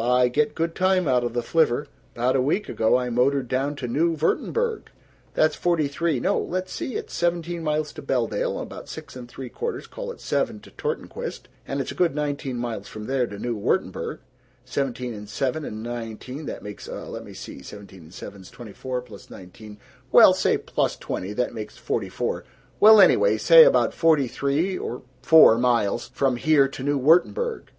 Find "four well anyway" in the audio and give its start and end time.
22.08-23.36